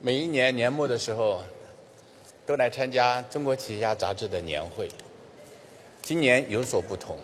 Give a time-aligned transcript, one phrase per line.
[0.00, 1.42] 每一年年末的时候，
[2.46, 4.88] 都来参加中国企业家杂志的年会。
[6.02, 7.18] 今年有所不同。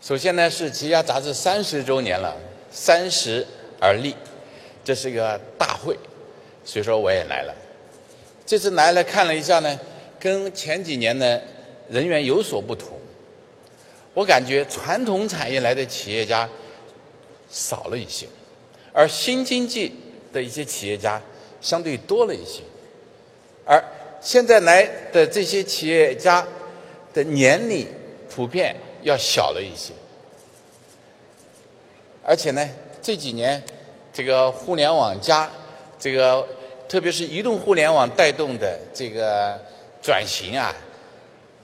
[0.00, 2.36] 首先呢，是企业家杂志三十周年了，
[2.68, 3.46] 三十
[3.80, 4.12] 而立，
[4.82, 5.96] 这是一个大会，
[6.64, 7.54] 所以说我也来了。
[8.44, 9.78] 这次来了看了一下呢，
[10.18, 11.40] 跟前几年呢
[11.88, 12.98] 人员有所不同。
[14.14, 16.48] 我感觉传统产业来的企业家
[17.48, 18.26] 少了一些，
[18.92, 19.94] 而新经济
[20.32, 21.22] 的一些企业家。
[21.64, 22.60] 相对多了一些，
[23.64, 23.82] 而
[24.20, 26.46] 现在来的这些企业家
[27.14, 27.86] 的年龄
[28.28, 29.94] 普遍要小了一些，
[32.22, 32.68] 而且呢，
[33.00, 33.62] 这几年
[34.12, 35.50] 这个互联网加
[35.98, 36.46] 这个，
[36.86, 39.58] 特别是移动互联网带动的这个
[40.02, 40.76] 转型啊，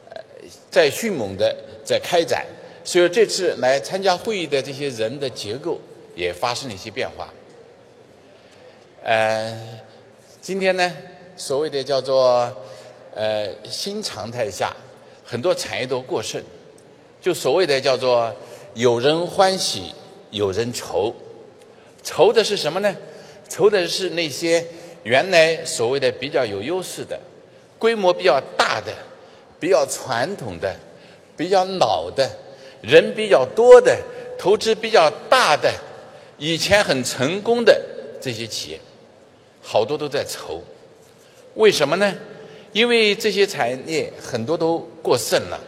[0.09, 0.23] 呃，
[0.71, 1.55] 在迅猛的
[1.85, 2.47] 在开展，
[2.85, 5.79] 所以这次来参加会议的这些人的结构
[6.17, 7.29] 也发生了一些变化，
[9.05, 9.79] 呃。
[10.41, 10.91] 今天呢，
[11.37, 12.51] 所谓的叫做
[13.15, 14.75] 呃新常态下，
[15.23, 16.43] 很多产业都过剩，
[17.21, 18.35] 就所谓的叫做
[18.73, 19.93] 有人欢喜
[20.31, 21.15] 有人愁，
[22.03, 22.97] 愁的是什么呢？
[23.51, 24.65] 愁的是那些
[25.03, 27.21] 原来所谓的比较有优势的、
[27.79, 28.91] 规模比较大的、
[29.59, 30.75] 比较传统的、
[31.37, 32.27] 比较老的、
[32.81, 33.95] 人比较多的、
[34.39, 35.71] 投资比较大的、
[36.39, 37.79] 以前很成功的
[38.23, 38.81] 这些企业。
[39.63, 40.63] 好多都在愁，
[41.55, 42.15] 为什么呢？
[42.73, 45.61] 因为这些产业很多都过剩了，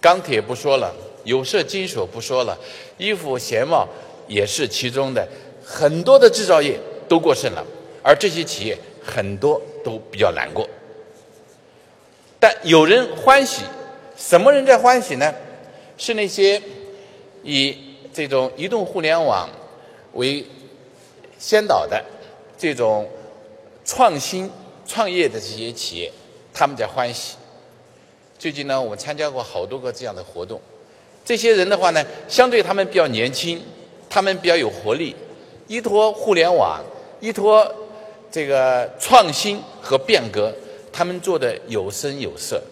[0.00, 0.94] 钢铁不说了，
[1.24, 2.56] 有色金属不说了，
[2.98, 3.88] 衣服鞋帽
[4.28, 5.28] 也是其中的，
[5.64, 7.66] 很多的制造业都过剩了，
[8.02, 10.68] 而这些企业很多都比较难过。
[12.38, 13.62] 但有人欢喜，
[14.16, 15.34] 什么人在欢喜呢？
[15.98, 16.60] 是那些
[17.42, 17.76] 以
[18.12, 19.48] 这种移动互联网
[20.12, 20.44] 为
[21.38, 22.00] 先导的。
[22.64, 23.06] 这种
[23.84, 24.50] 创新
[24.86, 26.10] 创业的这些企业，
[26.50, 27.36] 他们在欢喜。
[28.38, 30.58] 最近呢，我们参加过好多个这样的活动。
[31.26, 33.60] 这些人的话呢，相对他们比较年轻，
[34.08, 35.14] 他们比较有活力，
[35.66, 36.82] 依托互联网，
[37.20, 37.70] 依托
[38.30, 40.50] 这个创新和变革，
[40.90, 42.62] 他们做的有声有色。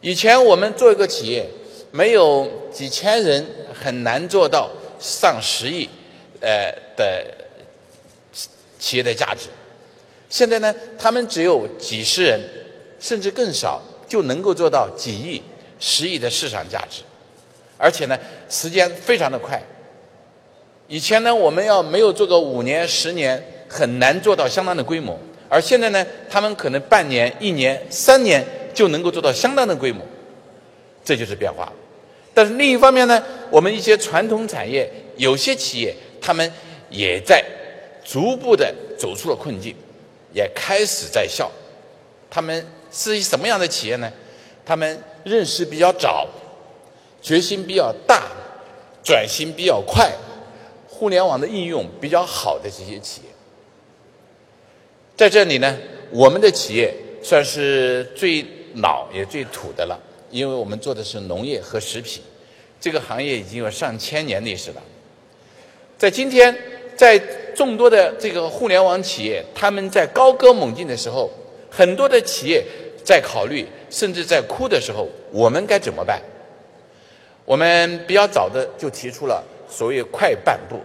[0.00, 1.46] 以前我们做一个企业，
[1.90, 5.86] 没有几千人，很难做到上十亿，
[6.40, 7.34] 呃的。
[8.78, 9.48] 企业的价值，
[10.28, 12.40] 现在呢，他们只有几十人，
[13.00, 15.42] 甚至更少，就能够做到几亿、
[15.80, 17.02] 十亿的市场价值，
[17.76, 18.16] 而且呢，
[18.48, 19.60] 时间非常的快。
[20.86, 25.18] 以前呢，我们要没有做个五年、十年，很难做到相当的规模，
[25.48, 30.02] 而现在呢，他们可能半年、一年、三年就能够做到相当的规模，
[31.04, 31.72] 这就是变化。
[32.32, 36.52] 但是另一方面呢，我们一些传统产业，有些企业，他们
[36.88, 37.44] 也在。
[38.10, 39.76] 逐步的走出了困境，
[40.32, 41.52] 也开始在笑。
[42.30, 44.10] 他们是什么样的企业呢？
[44.64, 46.26] 他们认识比较早，
[47.20, 48.28] 决心比较大，
[49.04, 50.10] 转型比较快，
[50.88, 53.28] 互联网的应用比较好的这些企业。
[55.14, 55.76] 在这里呢，
[56.10, 58.42] 我们的企业算是最
[58.76, 62.22] 老也最土的了，因为我们做的是农业和食品，
[62.80, 64.82] 这个行业已经有上千年历史了。
[65.98, 66.56] 在今天，
[66.96, 67.20] 在
[67.58, 71.28] 众多的这个互联网企业，他们在高歌猛进的时候，
[71.68, 72.64] 很多的企业
[73.02, 76.22] 在考虑，甚至在哭的时候，我们该怎么办？
[77.44, 80.76] 我们比较早的就提出了所谓“快半步”，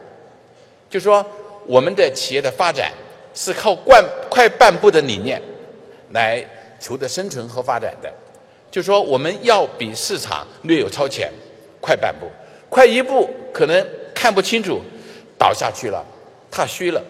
[0.89, 1.23] 就说
[1.67, 2.91] 我们的企业的发展
[3.35, 5.39] 是靠“惯快半步”的理念
[6.09, 6.43] 来
[6.79, 8.11] 求得生存和发展的。
[8.71, 11.31] 就说我们要比市场略有超前，
[11.79, 12.25] 快半步，
[12.67, 14.81] 快一步可能看不清楚，
[15.37, 16.03] 倒下去了。
[16.53, 17.03] 踏虚了，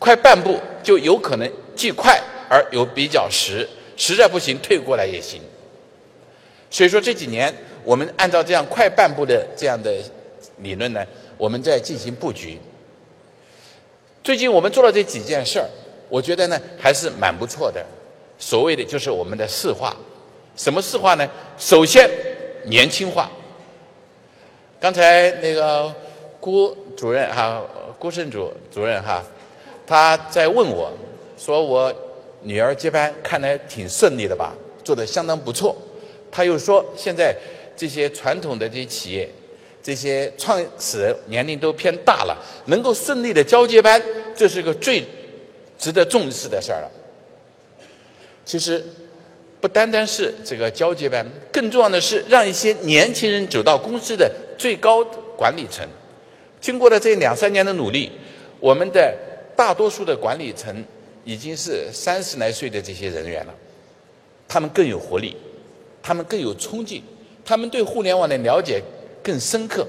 [0.00, 3.66] 快半步就有可能既快而又比较实，
[3.96, 5.40] 实在不行退过来也行。
[6.68, 7.54] 所以说这几年
[7.84, 9.94] 我们按照这样快半步的这样的
[10.56, 12.58] 理论呢，我们在进行布局。
[14.24, 15.68] 最近我们做了这几件事儿，
[16.08, 17.86] 我觉得呢还是蛮不错的。
[18.36, 19.96] 所谓的就是我们的四化，
[20.56, 21.28] 什么四化呢？
[21.56, 22.10] 首先
[22.64, 23.30] 年轻化。
[24.80, 25.94] 刚才那个
[26.40, 27.62] 郭主任哈。
[27.98, 29.24] 郭胜主主任哈，
[29.86, 30.92] 他在问我，
[31.36, 31.92] 说我
[32.42, 34.54] 女儿接班看来挺顺利的吧，
[34.84, 35.76] 做的相当不错。
[36.30, 37.34] 他又说，现在
[37.76, 39.28] 这些传统的这些企业，
[39.82, 44.00] 这些创始人年龄都偏大了，能够顺利的交接班，
[44.36, 45.04] 这是个最
[45.76, 46.90] 值得重视的事儿了。
[48.44, 48.84] 其实
[49.60, 55.04] 不单单是这个交接班，更重要的是让一些年轻人走到公司的最高
[55.36, 55.84] 管理层。
[56.60, 58.10] 经过了这两三年的努力，
[58.60, 59.14] 我们的
[59.56, 60.84] 大多数的管理层
[61.24, 63.54] 已经是三十来岁的这些人员了，
[64.48, 65.36] 他们更有活力，
[66.02, 67.02] 他们更有冲劲，
[67.44, 68.82] 他们对互联网的了解
[69.22, 69.86] 更深刻。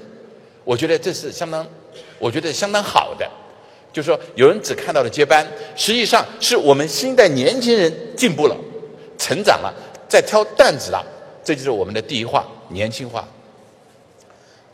[0.64, 1.66] 我觉得这是相当，
[2.18, 3.28] 我觉得相当好的。
[3.92, 5.44] 就是说，有人只看到了接班，
[5.74, 8.56] 实际上是我们新一代年轻人进步了、
[9.18, 9.74] 成长了，
[10.08, 11.04] 在挑担子了。
[11.42, 13.26] 这就是我们的第一话：年轻化。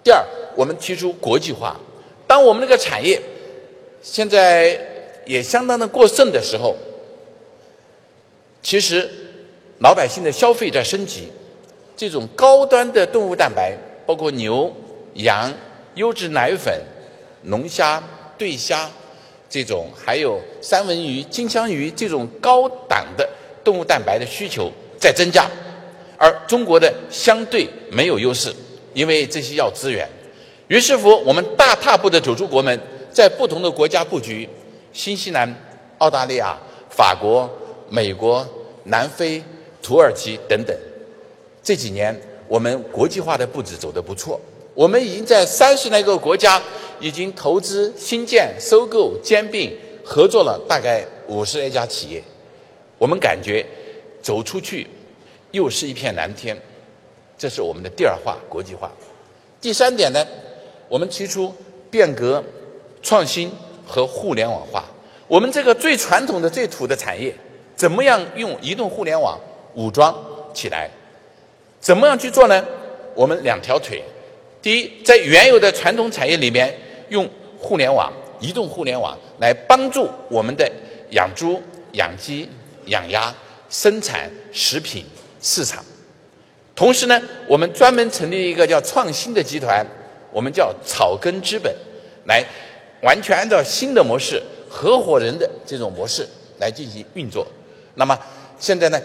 [0.05, 0.23] 第二，
[0.55, 1.81] 我们提出国际化。
[2.27, 3.21] 当我们这个产业
[4.03, 4.79] 现在
[5.25, 6.77] 也相当的过剩的时候，
[8.63, 9.09] 其实
[9.79, 11.29] 老百姓的消费在升级。
[11.97, 13.75] 这种高端的动物蛋白，
[14.05, 14.71] 包括牛、
[15.15, 15.51] 羊、
[15.95, 16.79] 优质奶粉、
[17.45, 18.03] 龙虾、
[18.37, 18.91] 对虾，
[19.49, 23.27] 这种还有三文鱼、金枪鱼这种高档的
[23.65, 25.51] 动物蛋白的需求在增加，
[26.19, 28.55] 而中国的相对没有优势。
[28.93, 30.07] 因为这些要资源，
[30.69, 32.81] 于是乎我们大踏步的走出国门，
[33.13, 34.49] 在不同的国家布局，
[34.93, 35.55] 新西兰、
[35.99, 36.59] 澳大利亚、
[36.91, 37.49] 法国、
[37.89, 38.47] 美国、
[38.85, 39.43] 南非、
[39.81, 40.77] 土耳其等等。
[41.63, 42.19] 这几年
[42.49, 44.41] 我们国际化的步子走得不错，
[44.75, 46.61] 我们已经在三十来个国家
[46.99, 49.73] 已经投资新建、收购、兼并、
[50.05, 52.23] 合作了大概五十来家企业。
[52.99, 53.65] 我们感觉
[54.23, 54.87] 走出去
[55.53, 56.57] 又是一片蓝天。
[57.39, 58.91] 这是我们的第二化国际化。
[59.61, 60.27] 第三点呢，
[60.89, 61.55] 我们提出
[61.91, 62.43] 变革、
[63.03, 63.51] 创新
[63.87, 64.85] 和互联网化。
[65.29, 67.35] 我们这个最传统的、最土的产业，
[67.75, 69.39] 怎么样用移动互联网
[69.75, 70.15] 武装
[70.55, 70.89] 起来？
[71.81, 72.65] 怎么样去做呢？
[73.15, 74.03] 我们两条腿：
[74.63, 76.77] 第一，在原有的传统产业里面，
[77.09, 77.29] 用
[77.59, 80.71] 互联网、移动互联网来帮助我们的
[81.11, 81.61] 养猪、
[81.93, 82.49] 养鸡、
[82.87, 83.35] 养鸭、
[83.69, 85.05] 生产食品
[85.41, 85.85] 市场。
[86.75, 89.85] 同时呢，我们专门成立一个叫创新的集团，
[90.37, 91.75] 我们叫草根资本，
[92.27, 92.45] 来
[93.01, 96.29] 完全按照新的模式、合伙人的这种模式
[96.59, 97.47] 来进行运作。
[97.95, 98.19] 那么
[98.59, 99.01] 现在呢，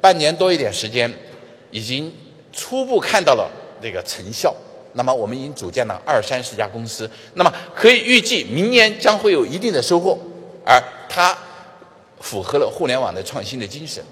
[0.00, 1.12] 半年多一点时间，
[1.70, 2.10] 已经
[2.50, 3.46] 初步看到了
[3.82, 4.56] 这个成效。
[4.94, 10.18] 那么我们已经组建了二三十家公司，那么可以预计明年将会有一定的收获。
[10.64, 11.36] 而它
[12.20, 14.02] 符合了互联网的创新的精神，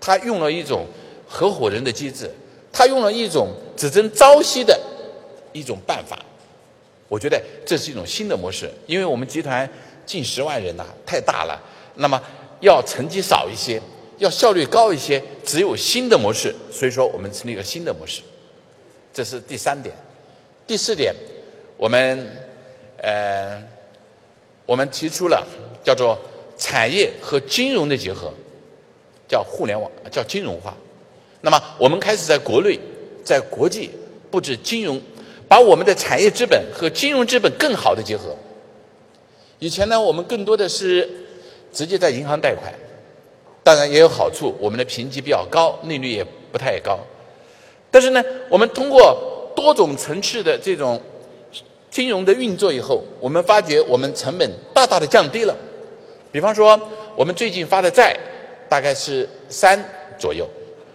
[0.00, 0.86] 它用了一种。
[1.26, 2.30] 合伙人的机制，
[2.70, 4.78] 他用了一种只争朝夕的
[5.54, 6.18] 一种办法，
[7.08, 8.70] 我觉得这是一种新的模式。
[8.86, 9.66] 因为我们集团
[10.04, 11.58] 近十万人呐，太大了，
[11.94, 12.20] 那么
[12.60, 13.80] 要成绩少一些，
[14.18, 16.54] 要效率高一些，只有新的模式。
[16.70, 18.20] 所以说，我们成立一个新的模式，
[19.12, 19.94] 这是第三点。
[20.66, 21.14] 第四点，
[21.76, 22.26] 我们
[22.98, 23.62] 呃，
[24.66, 25.46] 我们提出了
[25.84, 26.18] 叫做
[26.58, 28.32] 产业和金融的结合，
[29.28, 30.76] 叫互联网，叫金融化。
[31.42, 32.80] 那么，我们开始在国内、
[33.22, 33.90] 在国际
[34.30, 34.98] 布置金融，
[35.48, 38.34] 把我们的产业资本和金融资本更好的结合。
[39.58, 41.08] 以前呢，我们更多的是
[41.72, 42.72] 直接在银行贷款，
[43.62, 46.98] 当然也有好处，我们的评级比较高，利率也不太高。
[47.90, 51.00] 但是呢，我们通过多种层次的这种
[51.90, 55.56] 金融的运作以后，我们发觉我们成本大大的降低了。
[56.32, 56.78] 比方说，
[57.14, 58.16] 我们最近发的债
[58.68, 59.82] 大概是三
[60.18, 60.44] 左右。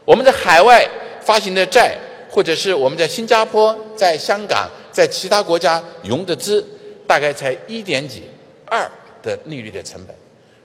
[0.03, 0.85] 我们在海外
[1.21, 1.97] 发行的债，
[2.29, 6.63] 或者是我们在新加坡、在香港、在其他国家融的资，
[7.07, 8.23] 大概才一点几
[8.65, 8.89] 二
[9.23, 10.15] 的利率的成本。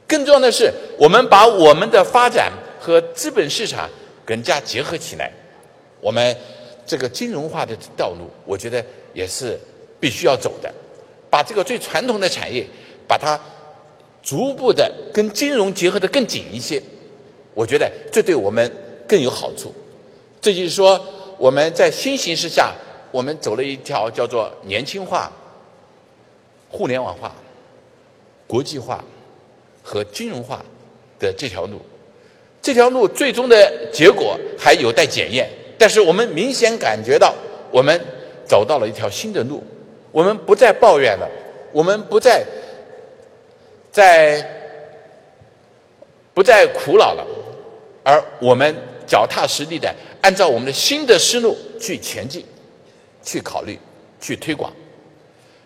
[0.06, 3.88] 更重要的是，我们把我们的发展和资本市场
[4.24, 5.32] 更加结合起来。
[6.00, 6.36] 我们
[6.86, 9.58] 这个金融化的道路，我觉得也是
[9.98, 10.72] 必须要走的。
[11.30, 12.66] 把这个最传统的产业，
[13.08, 13.40] 把它
[14.22, 16.80] 逐步的跟金融结合的更紧一些。
[17.54, 18.70] 我觉得这对我们。
[19.06, 19.70] 更有好处，
[20.40, 20.98] 这就是说，
[21.38, 22.72] 我们在新形势下，
[23.10, 25.30] 我们走了一条叫做年轻化、
[26.70, 27.34] 互联网化、
[28.46, 29.04] 国际化
[29.82, 30.64] 和金融化
[31.18, 31.80] 的这条路。
[32.62, 35.48] 这条路最终的结果还有待检验，
[35.78, 37.34] 但是我们明显感觉到，
[37.70, 38.00] 我们
[38.46, 39.62] 走到了一条新的路。
[40.10, 41.28] 我们不再抱怨了，
[41.72, 42.44] 我们不再
[43.90, 44.44] 在
[46.32, 47.26] 不再苦恼了，
[48.02, 48.74] 而我们。
[49.06, 52.42] 脚踏实地的按照我们的新的思路去前进，
[53.22, 53.78] 去考虑，
[54.18, 54.72] 去推广。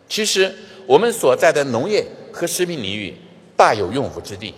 [0.08, 0.52] 其实
[0.84, 3.14] 我们所在的农业和食品领域
[3.56, 4.52] 大有用武之地。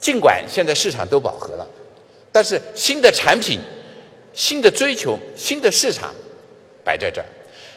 [0.00, 1.64] 尽管现在市场都饱和了，
[2.32, 3.60] 但是新的产品、
[4.32, 6.12] 新的追求、新的市场
[6.82, 7.26] 摆在这儿。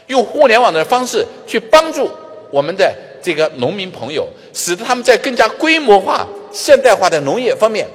[0.08, 2.10] 用互联网的方式去帮助
[2.50, 2.91] 我们的
[3.22, 7.88] 这个农民朋友，使得他们在更加规模化、现代化的农业方面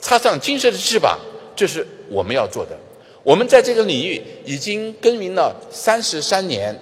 [0.00, 1.16] 插上金色的翅膀。
[1.54, 2.76] 这是我们要做的。
[3.22, 6.74] 我们在这个领域已经耕耘了三十三年，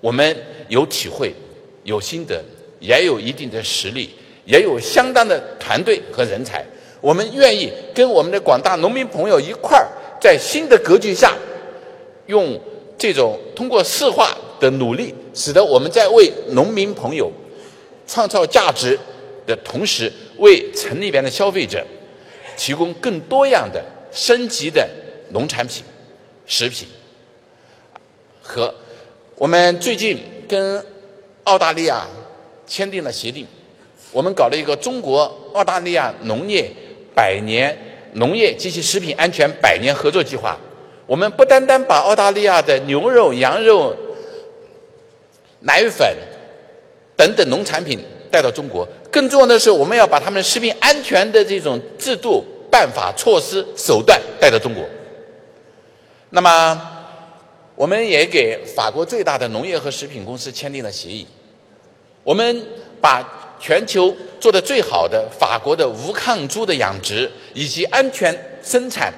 [0.00, 0.36] 我们
[0.68, 1.34] 有体会、
[1.84, 2.42] 有心得，
[2.80, 4.10] 也有一定的实力，
[4.44, 6.64] 也有相当的团队和人才。
[7.00, 9.88] 我们愿意跟我们的广大农民朋友一块儿，
[10.20, 11.36] 在新的格局下，
[12.26, 12.58] 用
[12.96, 17.28] 这种通过市化的努力，使得我们在为农民朋友
[18.06, 18.96] 创造价值
[19.44, 21.84] 的同时，为城里边的消费者
[22.56, 24.88] 提供更多样的升级的
[25.30, 25.82] 农产品、
[26.46, 26.86] 食品。
[28.40, 28.74] 和
[29.36, 30.84] 我们最近跟
[31.44, 32.06] 澳大利亚
[32.66, 33.46] 签订了协定，
[34.12, 35.22] 我们搞了一个中国
[35.54, 36.70] 澳大利亚农业。
[37.14, 37.76] 百年
[38.14, 40.58] 农业及其食品安全百年合作计划，
[41.04, 43.94] 我们不单单把澳大利亚的牛肉、羊肉、
[45.60, 46.16] 奶粉
[47.14, 52.42] 等等农产品带到中国，更重要的是，我们要把他们食品安全的这种制度、
[52.72, 54.82] 办法、措施、手段带到中国。
[56.30, 56.82] 那么，
[57.76, 61.26] 我们也给法国最大的农业和食品公司签订了协议，
[62.24, 62.66] 我们
[63.00, 63.38] 把。
[63.64, 69.14] 全球做的最好的法国的无抗猪的养殖以及安全生产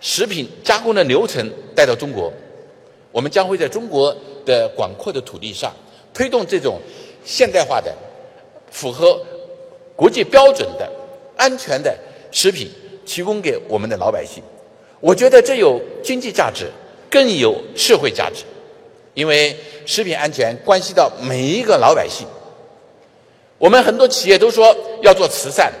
[0.00, 2.32] 食品加工的流程带到中国，
[3.10, 5.74] 我们将会在中国的广阔的土地上
[6.14, 6.80] 推动这种
[7.24, 7.92] 现代化的、
[8.70, 9.20] 符合
[9.96, 10.88] 国际标准的
[11.36, 11.92] 安全的
[12.30, 12.70] 食品
[13.08, 14.42] 提供给我们的老百姓。
[15.00, 16.70] 我觉得这有经济价值，
[17.10, 18.44] 更有社会价值，
[19.14, 22.26] 因为食品安全关系到每一个老百姓。
[23.56, 25.72] 我们很多企业都说要做慈善，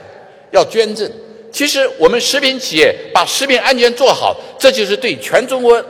[0.52, 1.12] 要捐赠。
[1.52, 5.84] 其实我们食品企业把食品安全做好，这就是对全中国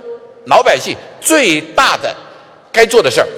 [0.47, 2.15] 老百姓最大的
[2.73, 3.29] 该做的事儿。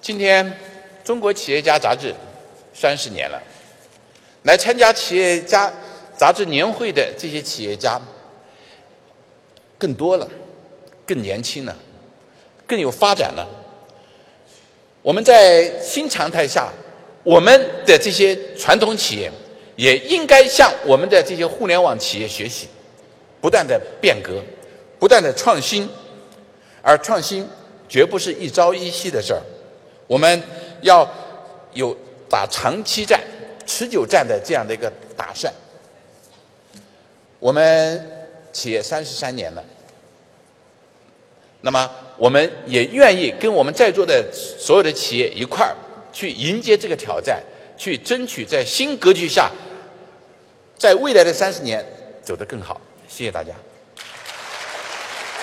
[0.00, 0.44] 今天
[1.04, 2.14] 《中国企业家》杂志
[2.74, 3.42] 三十年了，
[4.44, 5.72] 来参加企业家
[6.16, 8.00] 杂志年会的这些企业家
[9.78, 10.28] 更多了，
[11.06, 11.76] 更年轻了。
[12.64, 13.46] 更有发展了。
[15.02, 16.72] 我们在新常态下，
[17.22, 17.52] 我们
[17.84, 19.30] 的这些传统企业
[19.76, 22.68] 也应该向我们的这些互联网企业学习，
[23.42, 24.40] 不断的变革，
[24.98, 25.86] 不断的创新。
[26.80, 27.46] 而创新
[27.88, 29.42] 绝不是一朝一夕的事儿，
[30.06, 30.42] 我们
[30.82, 31.08] 要
[31.72, 31.96] 有
[32.28, 33.20] 打长期战、
[33.66, 35.52] 持久战的这样的一个打算。
[37.38, 38.06] 我们
[38.52, 39.64] 企业三十三年了。
[41.62, 45.74] 那么，我们也愿意跟我们在座的所有的企业一块儿
[46.12, 47.40] 去迎接这个挑战，
[47.76, 49.50] 去争取在新格局下，
[50.76, 51.84] 在未来的三十年
[52.22, 52.80] 走得更好。
[53.08, 53.52] 谢谢大家。